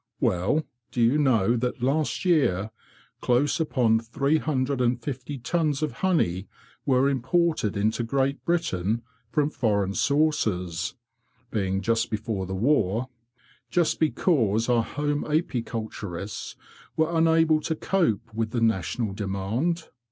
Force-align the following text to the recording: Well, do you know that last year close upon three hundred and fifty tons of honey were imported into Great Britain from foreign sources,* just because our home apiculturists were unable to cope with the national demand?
Well, 0.19 0.63
do 0.89 0.99
you 0.99 1.19
know 1.19 1.55
that 1.55 1.83
last 1.83 2.25
year 2.25 2.71
close 3.21 3.59
upon 3.59 3.99
three 3.99 4.37
hundred 4.39 4.81
and 4.81 4.99
fifty 4.99 5.37
tons 5.37 5.83
of 5.83 5.91
honey 6.01 6.47
were 6.87 7.07
imported 7.07 7.77
into 7.77 8.01
Great 8.01 8.43
Britain 8.43 9.03
from 9.29 9.51
foreign 9.51 9.93
sources,* 9.93 10.95
just 11.81 12.09
because 12.09 12.49
our 14.69 14.83
home 14.83 15.23
apiculturists 15.23 16.55
were 16.97 17.15
unable 17.15 17.61
to 17.61 17.75
cope 17.75 18.33
with 18.33 18.49
the 18.49 18.61
national 18.61 19.13
demand? 19.13 19.89